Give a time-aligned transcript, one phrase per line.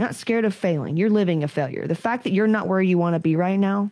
[0.00, 0.96] You're not scared of failing.
[0.96, 1.86] You're living a failure.
[1.86, 3.90] The fact that you're not where you want to be right now,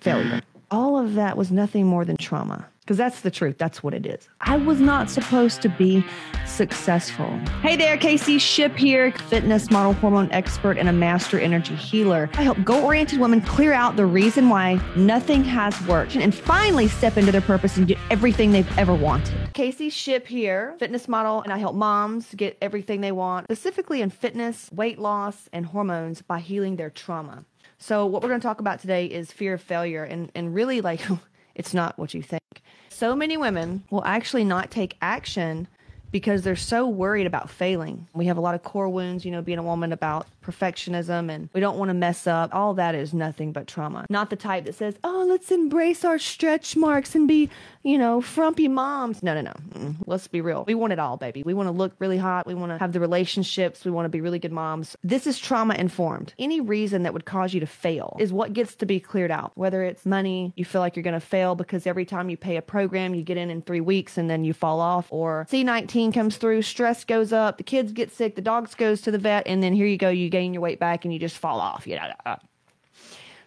[0.00, 0.24] failure.
[0.24, 0.42] Mm.
[0.72, 2.66] All of that was nothing more than trauma.
[2.88, 3.58] Because that's the truth.
[3.58, 4.30] That's what it is.
[4.40, 6.02] I was not supposed to be
[6.46, 7.28] successful.
[7.60, 12.30] Hey there, Casey Shipp here, fitness model, hormone expert, and a master energy healer.
[12.32, 16.88] I help goal oriented women clear out the reason why nothing has worked and finally
[16.88, 19.52] step into their purpose and get everything they've ever wanted.
[19.52, 24.08] Casey Shipp here, fitness model, and I help moms get everything they want, specifically in
[24.08, 27.44] fitness, weight loss, and hormones by healing their trauma.
[27.76, 30.80] So, what we're going to talk about today is fear of failure and, and really
[30.80, 31.02] like
[31.58, 32.62] it's not what you think.
[32.88, 35.68] So many women will actually not take action
[36.10, 38.06] because they're so worried about failing.
[38.14, 41.50] We have a lot of core wounds, you know, being a woman about perfectionism and
[41.52, 42.54] we don't want to mess up.
[42.54, 44.06] All that is nothing but trauma.
[44.08, 47.50] Not the type that says, oh, let's embrace our stretch marks and be,
[47.82, 49.22] you know, frumpy moms.
[49.22, 49.94] No, no, no.
[50.06, 50.64] Let's be real.
[50.66, 51.42] We want it all, baby.
[51.42, 52.46] We want to look really hot.
[52.46, 53.84] We want to have the relationships.
[53.84, 54.96] We want to be really good moms.
[55.04, 56.32] This is trauma informed.
[56.38, 59.52] Any reason that would cause you to fail is what gets to be cleared out.
[59.54, 62.56] Whether it's money, you feel like you're going to fail because every time you pay
[62.56, 65.97] a program, you get in in three weeks and then you fall off, or C19
[66.12, 69.46] comes through, stress goes up, the kids get sick, the dogs goes to the vet,
[69.46, 71.86] and then here you go, you gain your weight back and you just fall off.
[71.86, 72.36] You know.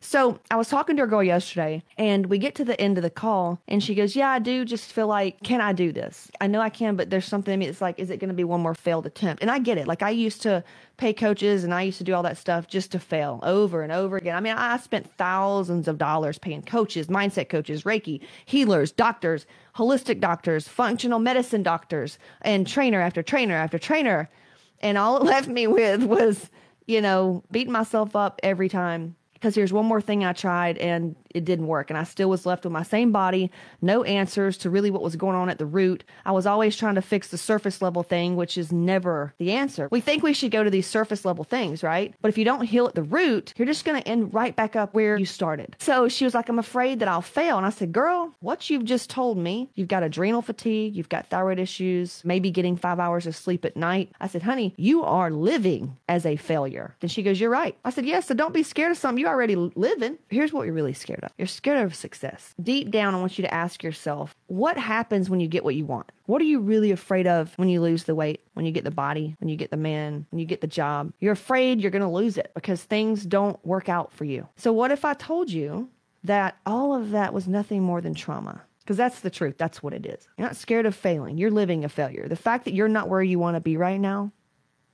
[0.04, 3.04] So I was talking to a girl yesterday, and we get to the end of
[3.04, 6.32] the call, and she goes, "Yeah, I do just feel like, can I do this?
[6.42, 8.36] I know I can, but there's something in me that's like, is it going to
[8.36, 9.86] be one more failed attempt?" And I get it.
[9.86, 10.64] Like I used to
[10.98, 13.92] pay coaches, and I used to do all that stuff just to fail over and
[13.92, 14.36] over again.
[14.36, 20.20] I mean, I spent thousands of dollars paying coaches, mindset coaches, Reiki, healers, doctors, holistic
[20.20, 24.32] doctors, functional medicine doctors, and trainer after trainer after trainer.
[24.80, 26.50] And all it left me with was
[26.88, 31.16] you know, beating myself up every time because here's one more thing I tried and
[31.34, 31.89] it didn't work.
[31.89, 33.50] And I still was left with my same body,
[33.81, 36.03] no answers to really what was going on at the root.
[36.25, 39.88] I was always trying to fix the surface level thing, which is never the answer.
[39.92, 42.14] We think we should go to these surface level things, right?
[42.22, 44.75] But if you don't heal at the root, you're just going to end right back
[44.75, 45.75] up where you started.
[45.80, 47.58] So she was like, I'm afraid that I'll fail.
[47.58, 51.30] And I said, Girl, what you've just told me, you've got adrenal fatigue, you've got
[51.30, 54.12] thyroid issues, maybe getting five hours of sleep at night.
[54.19, 56.96] I said, Honey, you are living as a failure.
[57.01, 57.75] And she goes, You're right.
[57.84, 60.18] I said, Yes, so don't be scared of something you already living.
[60.30, 61.31] Here's what you're really scared of.
[61.38, 62.53] You're scared of success.
[62.62, 65.86] Deep down, I want you to ask yourself, what happens when you get what you
[65.86, 66.12] want?
[66.25, 68.92] What are you really afraid of when you lose the weight, when you get the
[68.92, 71.14] body, when you get the man, when you get the job?
[71.19, 74.47] You're afraid you're going to lose it because things don't work out for you.
[74.58, 75.90] So, what if I told you
[76.24, 78.62] that all of that was nothing more than trauma?
[78.80, 79.58] Because that's the truth.
[79.58, 80.28] That's what it is.
[80.38, 81.38] You're not scared of failing.
[81.38, 82.28] You're living a failure.
[82.28, 84.31] The fact that you're not where you want to be right now,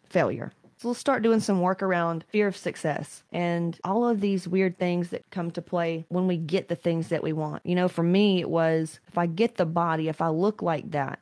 [0.10, 0.52] failure.
[0.78, 4.78] So we'll start doing some work around fear of success and all of these weird
[4.78, 7.66] things that come to play when we get the things that we want.
[7.66, 10.92] You know, for me, it was if I get the body, if I look like
[10.92, 11.20] that,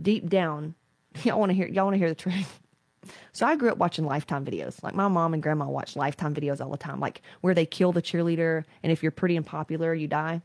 [0.00, 0.74] deep down,
[1.22, 2.60] y'all want to hear y'all want to hear the truth.
[3.32, 4.82] So I grew up watching Lifetime videos.
[4.82, 7.92] Like my mom and grandma watched Lifetime videos all the time, like where they kill
[7.92, 10.42] the cheerleader, and if you're pretty and popular, you die.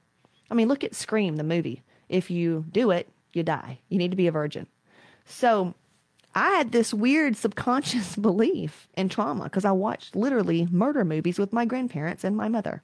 [0.52, 1.82] I mean, look at Scream, the movie.
[2.10, 3.80] If you do it, you die.
[3.90, 4.68] You need to be a virgin.
[5.26, 5.74] So
[6.34, 11.54] I had this weird subconscious belief in trauma because I watched literally murder movies with
[11.54, 12.82] my grandparents and my mother.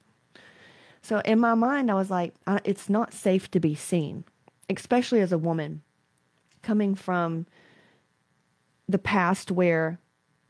[1.02, 4.24] So in my mind, I was like, it's not safe to be seen,
[4.68, 5.82] especially as a woman
[6.62, 7.46] coming from
[8.88, 9.98] the past where,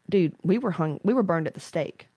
[0.09, 2.09] dude, we were hung, we were burned at the stake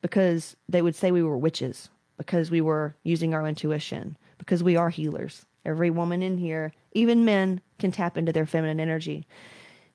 [0.00, 4.76] because they would say we were witches because we were using our intuition because we
[4.76, 5.44] are healers.
[5.64, 9.26] Every woman in here, even men, can tap into their feminine energy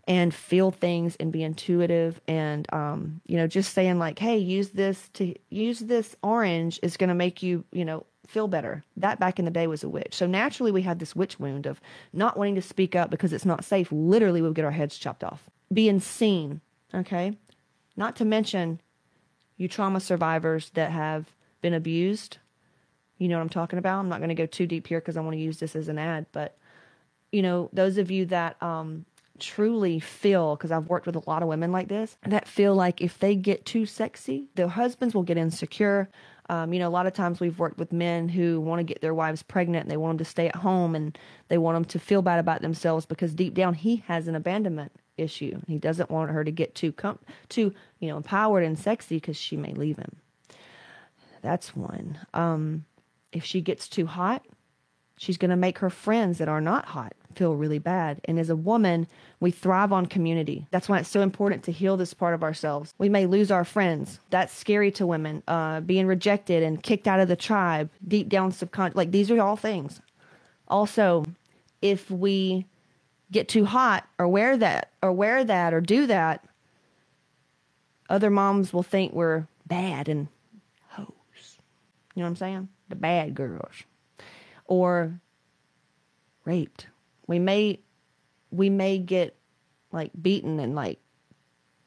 [0.06, 4.70] and feel things and be intuitive and um, you know just saying like hey use
[4.70, 8.84] this to use this orange is going to make you you know feel better.
[8.98, 10.14] That back in the day was a witch.
[10.16, 11.82] So naturally we had this witch wound of
[12.14, 13.90] not wanting to speak up because it's not safe.
[13.92, 15.44] Literally we would get our heads chopped off.
[15.72, 16.62] Being seen
[16.94, 17.38] okay?
[17.96, 18.82] Not to mention
[19.58, 21.32] you trauma survivors that have
[21.62, 22.38] been abused.
[23.18, 24.00] You know what i'm talking about?
[24.00, 25.88] I'm not going to go too deep here because i want to use this as
[25.88, 26.58] an ad but
[27.32, 29.06] you know those of you that um,
[29.40, 33.02] truly feel, because I've worked with a lot of women like this, that feel like
[33.02, 36.10] if they get too sexy, their husbands will get insecure.
[36.50, 39.02] Um, you know, a lot of times we've worked with men who want to get
[39.02, 41.86] their wives pregnant and they want them to stay at home and they want them
[41.86, 45.62] to feel bad about themselves because deep down he has an abandonment issue.
[45.68, 49.38] He doesn't want her to get too com- too you know empowered and sexy because
[49.38, 50.18] she may leave him.
[51.42, 52.20] That's one.
[52.34, 52.86] Um,
[53.32, 54.46] if she gets too hot,
[55.18, 58.22] she's going to make her friends that are not hot feel really bad.
[58.26, 59.08] And as a woman,
[59.40, 60.68] we thrive on community.
[60.72, 62.94] That's why it's so important to heal this part of ourselves.
[62.98, 64.20] We may lose our friends.
[64.30, 65.44] That's scary to women.
[65.48, 68.96] Uh, being rejected and kicked out of the tribe, deep down subconscious.
[68.96, 70.02] Like these are all things.
[70.68, 71.26] Also,
[71.82, 72.66] if we
[73.32, 76.46] get too hot or wear that or wear that or do that,
[78.10, 80.28] Other moms will think we're bad and
[80.90, 81.58] hoes.
[82.14, 82.70] You know what I'm saying?
[82.90, 83.74] The bad girls.
[84.66, 85.20] Or
[86.46, 86.88] raped.
[87.28, 87.80] We may
[88.52, 89.36] we may get
[89.92, 91.00] like beaten and like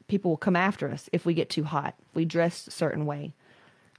[0.07, 1.95] people will come after us if we get too hot.
[2.09, 3.33] If we dress a certain way.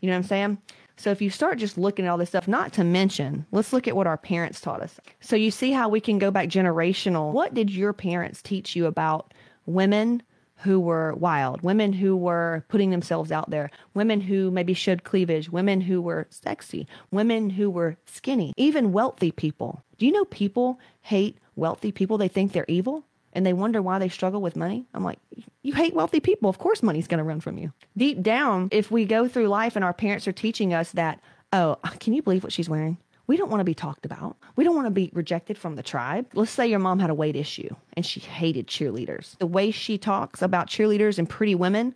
[0.01, 0.59] You know what I'm saying?
[0.97, 3.87] So if you start just looking at all this stuff, not to mention, let's look
[3.87, 4.99] at what our parents taught us.
[5.21, 7.33] So you see how we can go back generational.
[7.33, 9.33] What did your parents teach you about
[9.67, 10.23] women
[10.63, 15.49] who were wild, women who were putting themselves out there, women who maybe showed cleavage,
[15.51, 19.85] women who were sexy, women who were skinny, even wealthy people.
[19.99, 22.19] Do you know people hate wealthy people?
[22.19, 24.87] They think they're evil and they wonder why they struggle with money.
[24.95, 25.19] I'm like,
[25.63, 26.49] you hate wealthy people.
[26.49, 27.73] Of course, money's going to run from you.
[27.97, 31.21] Deep down, if we go through life and our parents are teaching us that,
[31.53, 32.99] oh, can you believe what she's wearing?
[33.27, 34.37] We don't want to be talked about.
[34.57, 36.27] We don't want to be rejected from the tribe.
[36.33, 39.37] Let's say your mom had a weight issue and she hated cheerleaders.
[39.39, 41.95] The way she talks about cheerleaders and pretty women,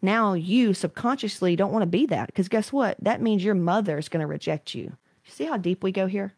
[0.00, 2.96] now you subconsciously don't want to be that because guess what?
[3.02, 4.84] That means your mother is going to reject you.
[4.84, 6.32] You see how deep we go here?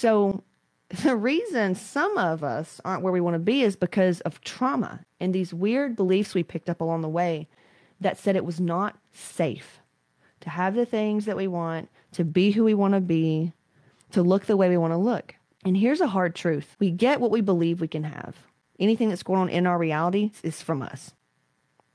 [0.00, 0.42] So,
[1.04, 5.04] the reason some of us aren't where we want to be is because of trauma
[5.20, 7.48] and these weird beliefs we picked up along the way
[8.00, 9.78] that said it was not safe
[10.40, 13.52] to have the things that we want, to be who we want to be,
[14.12, 15.34] to look the way we want to look.
[15.66, 18.36] And here's a hard truth we get what we believe we can have.
[18.78, 21.12] Anything that's going on in our reality is from us.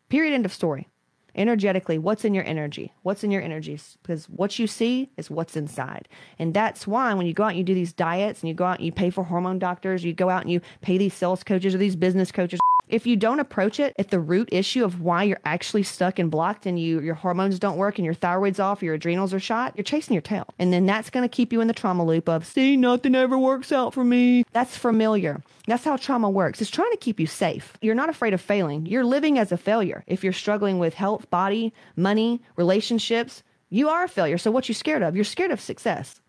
[0.10, 0.36] Period.
[0.36, 0.88] End of story.
[1.36, 2.94] Energetically, what's in your energy?
[3.04, 3.98] What's in your energies?
[4.02, 6.08] Because what you see is what's inside.
[6.40, 8.66] And that's why when you go out and you do these diets and you go
[8.66, 11.44] out and you pay for hormone doctors, you go out and you pay these sales
[11.44, 15.02] coaches or these business coaches if you don't approach it at the root issue of
[15.02, 18.60] why you're actually stuck and blocked and you your hormones don't work and your thyroid's
[18.60, 20.46] off, your adrenals are shot, you're chasing your tail.
[20.60, 23.38] And then that's going to keep you in the trauma loop of, see, nothing ever
[23.38, 24.44] works out for me.
[24.52, 25.42] That's familiar.
[25.68, 26.62] That's how trauma works.
[26.62, 27.74] It's trying to keep you safe.
[27.82, 28.86] You're not afraid of failing.
[28.86, 30.04] You're living as a failure.
[30.06, 34.38] If you're struggling with health, body, money, relationships, you are a failure.
[34.38, 35.16] So what you scared of?
[35.16, 36.22] You're scared of success.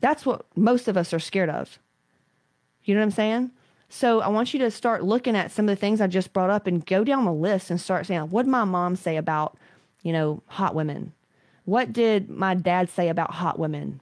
[0.00, 1.78] That's what most of us are scared of.
[2.84, 3.50] You know what I'm saying?
[3.92, 6.48] So I want you to start looking at some of the things I just brought
[6.48, 9.58] up and go down the list and start saying, what did my mom say about,
[10.02, 11.12] you know, hot women?
[11.64, 14.00] What did my dad say about hot women?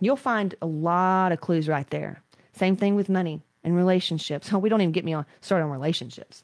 [0.00, 2.20] You'll find a lot of clues right there.
[2.52, 4.52] Same thing with money and relationships.
[4.52, 6.42] We don't even get me on start on relationships.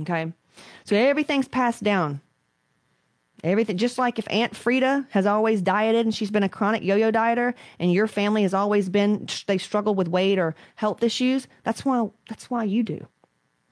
[0.00, 0.32] Okay.
[0.84, 2.20] So everything's passed down.
[3.44, 6.94] Everything, just like if Aunt Frida has always dieted and she's been a chronic yo
[6.94, 11.48] yo dieter, and your family has always been, they struggle with weight or health issues,
[11.64, 13.06] that's why, that's why you do.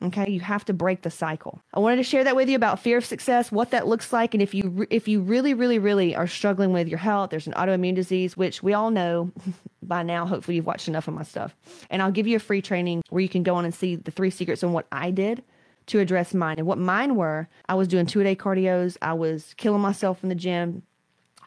[0.03, 1.61] Okay, you have to break the cycle.
[1.75, 4.33] I wanted to share that with you about fear of success, what that looks like,
[4.33, 7.53] and if you if you really, really, really are struggling with your health, there's an
[7.53, 9.31] autoimmune disease, which we all know
[9.83, 10.25] by now.
[10.25, 11.55] Hopefully, you've watched enough of my stuff,
[11.91, 14.11] and I'll give you a free training where you can go on and see the
[14.11, 15.43] three secrets on what I did
[15.91, 16.59] to address mine.
[16.59, 18.97] And what mine were, I was doing two a day cardios.
[19.03, 20.83] I was killing myself in the gym.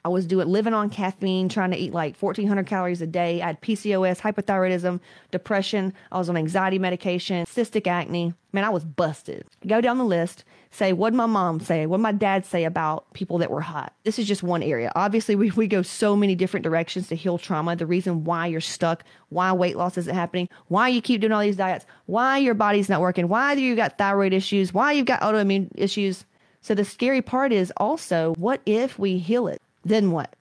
[0.05, 3.41] I was doing living on caffeine, trying to eat like 1400 calories a day.
[3.41, 4.99] I had PCOS, hypothyroidism,
[5.31, 5.93] depression.
[6.11, 8.33] I was on anxiety medication, cystic acne.
[8.51, 9.45] Man, I was busted.
[9.65, 11.85] Go down the list, say, what my mom say?
[11.85, 13.93] What my dad say about people that were hot?
[14.03, 14.91] This is just one area.
[14.93, 17.77] Obviously, we, we go so many different directions to heal trauma.
[17.77, 21.41] The reason why you're stuck, why weight loss isn't happening, why you keep doing all
[21.41, 25.21] these diets, why your body's not working, why you got thyroid issues, why you've got
[25.21, 26.25] autoimmune issues.
[26.59, 29.61] So the scary part is also, what if we heal it?
[29.83, 30.35] Then what?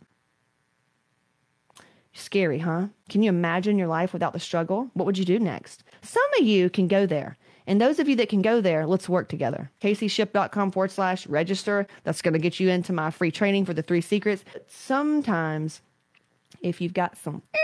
[2.13, 2.89] Scary, huh?
[3.09, 4.91] Can you imagine your life without the struggle?
[4.95, 5.83] What would you do next?
[6.03, 7.39] Some of you can go there.
[7.67, 9.71] And those of you that can go there, let's work together.
[9.81, 11.87] CaseyShipp.com forward slash register.
[12.05, 14.45] That's going to get you into my free training for the three secrets.
[14.53, 15.81] But Sometimes,
[16.61, 17.59] if you've got some eh,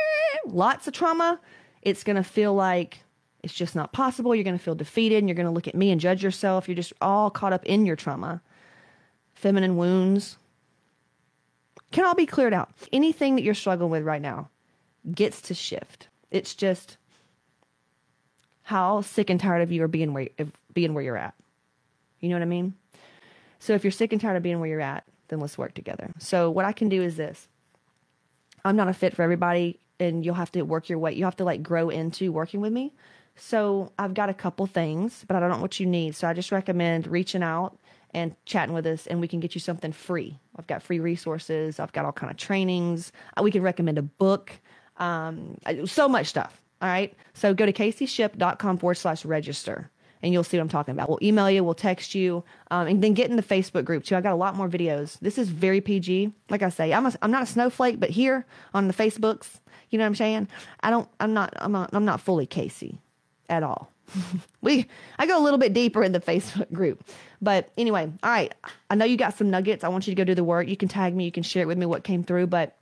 [0.47, 1.41] lots of trauma,
[1.83, 3.03] it's going to feel like
[3.43, 4.35] it's just not possible.
[4.35, 6.69] You're going to feel defeated and you're going to look at me and judge yourself.
[6.69, 8.41] You're just all caught up in your trauma.
[9.35, 10.37] Feminine wounds,
[11.91, 12.71] can all be cleared out.
[12.93, 14.51] Anything that you're struggling with right now
[15.15, 16.09] gets to shift.
[16.31, 16.97] It's just
[18.63, 20.29] how sick and tired of you are being where
[20.75, 21.35] being where you're at.
[22.21, 22.75] You know what I mean?
[23.59, 26.13] So if you're sick and tired of being where you're at, then let's work together.
[26.19, 27.49] So what I can do is this.
[28.65, 31.15] I'm not a fit for everybody and you'll have to work your way.
[31.15, 32.93] You have to like grow into working with me.
[33.37, 36.17] So I've got a couple things, but I don't know what you need.
[36.17, 37.79] So I just recommend reaching out
[38.15, 40.39] and chatting with us and we can get you something free.
[40.57, 41.79] I've got free resources.
[41.79, 43.13] I've got all kind of trainings.
[43.37, 44.53] Uh, we can recommend a book.
[44.97, 47.15] Um, so much stuff all right?
[47.35, 51.09] So go to caseyshipp.com forward slash register and you'll see what i'm talking about.
[51.09, 54.17] We'll email you we'll text you um, and then get in the facebook group too.
[54.17, 55.19] I got a lot more videos.
[55.21, 58.47] This is very pg like i say i'm, a, I'm not a snowflake but here
[58.75, 59.61] on the facebooks
[59.91, 60.49] you know what i'm saying?
[60.81, 63.01] I don't i'm not i'm not i'm not fully casey
[63.49, 63.93] at all
[64.61, 64.87] we
[65.19, 67.05] I go a little bit deeper in the Facebook group.
[67.41, 68.53] But anyway, all right.
[68.91, 69.85] I know you got some nuggets.
[69.85, 70.69] I want you to go do the work.
[70.69, 72.77] You can tag me, you can share it with me what came through, but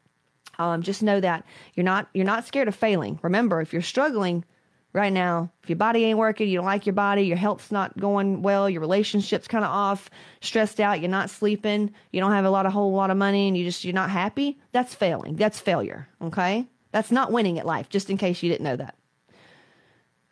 [0.59, 3.19] um, just know that you're not you're not scared of failing.
[3.23, 4.45] Remember, if you're struggling
[4.93, 7.97] right now, if your body ain't working, you don't like your body, your health's not
[7.99, 10.09] going well, your relationship's kind of off,
[10.41, 13.49] stressed out, you're not sleeping, you don't have a lot of whole lot of money,
[13.49, 14.59] and you just you're not happy.
[14.73, 15.37] That's failing.
[15.37, 16.09] That's failure.
[16.23, 17.89] Okay, that's not winning at life.
[17.91, 18.95] Just in case you didn't know that.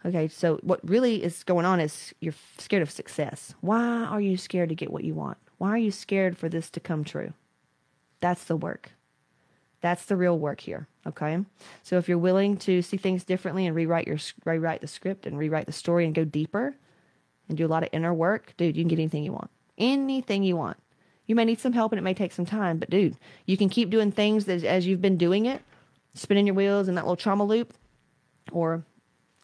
[0.07, 3.55] Okay, so what really is going on is you're scared of success.
[3.61, 5.39] Why are you scared to get what you want?
[5.57, 7.33] Why are you scared for this to come true?
[8.21, 8.93] That's the work.
[9.81, 10.89] That's the real work here.
[11.07, 11.39] Okay.
[11.83, 15.39] So if you're willing to see things differently and rewrite your rewrite the script and
[15.39, 16.75] rewrite the story and go deeper
[17.49, 19.51] and do a lot of inner work, dude, you can get anything you want.
[19.77, 20.79] Anything you want.
[21.27, 23.69] You may need some help and it may take some time, but dude, you can
[23.69, 25.63] keep doing things as, as you've been doing it,
[26.13, 27.73] spinning your wheels in that little trauma loop,
[28.53, 28.85] or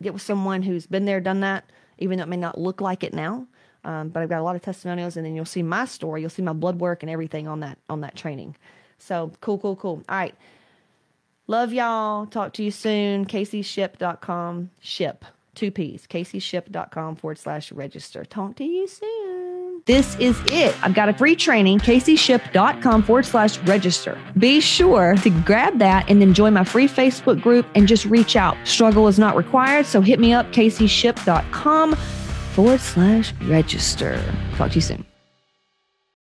[0.03, 1.65] get with someone who's been there, done that,
[1.99, 3.47] even though it may not look like it now.
[3.85, 6.21] Um, but I've got a lot of testimonials, and then you'll see my story.
[6.21, 8.57] You'll see my blood work and everything on that on that training.
[8.99, 10.03] So cool, cool, cool.
[10.09, 10.35] All right.
[11.47, 12.27] Love y'all.
[12.27, 13.27] Talk to you soon.
[13.27, 14.71] CaseyShipp.com.
[14.81, 15.25] Shipp.
[15.55, 16.07] Two P's.
[16.07, 18.25] CaseyShipp.com forward slash register.
[18.25, 19.20] Talk to you soon.
[19.87, 20.75] This is it.
[20.83, 24.19] I've got a free training, CaseyShipp.com forward slash register.
[24.39, 28.37] Be sure to grab that and then join my free Facebook group and just reach
[28.37, 28.57] out.
[28.65, 34.23] Struggle is not required, so hit me up, CaseyShipp.com forward slash register.
[34.57, 35.10] Talk to you soon.